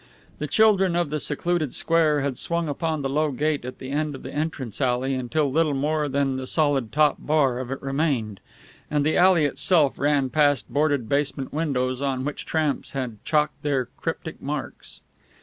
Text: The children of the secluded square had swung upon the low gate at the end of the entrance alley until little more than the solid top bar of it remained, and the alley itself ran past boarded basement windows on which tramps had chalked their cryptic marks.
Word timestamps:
The 0.39 0.47
children 0.47 0.95
of 0.95 1.11
the 1.11 1.19
secluded 1.19 1.75
square 1.75 2.21
had 2.21 2.35
swung 2.35 2.67
upon 2.67 3.03
the 3.03 3.07
low 3.09 3.29
gate 3.29 3.63
at 3.65 3.77
the 3.77 3.91
end 3.91 4.15
of 4.15 4.23
the 4.23 4.33
entrance 4.33 4.81
alley 4.81 5.13
until 5.13 5.51
little 5.51 5.75
more 5.75 6.09
than 6.09 6.37
the 6.37 6.47
solid 6.47 6.91
top 6.91 7.17
bar 7.19 7.59
of 7.59 7.69
it 7.69 7.79
remained, 7.83 8.39
and 8.89 9.05
the 9.05 9.15
alley 9.15 9.45
itself 9.45 9.99
ran 9.99 10.31
past 10.31 10.67
boarded 10.67 11.07
basement 11.07 11.53
windows 11.53 12.01
on 12.01 12.25
which 12.25 12.47
tramps 12.47 12.93
had 12.93 13.23
chalked 13.23 13.61
their 13.61 13.89
cryptic 13.95 14.41
marks. 14.41 15.01